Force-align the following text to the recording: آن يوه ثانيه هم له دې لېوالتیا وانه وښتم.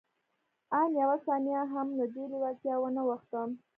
آن 0.73 0.89
يوه 1.01 1.17
ثانيه 1.25 1.61
هم 1.73 1.87
له 1.97 2.05
دې 2.13 2.23
لېوالتیا 2.31 2.75
وانه 2.79 3.01
وښتم. 3.09 3.49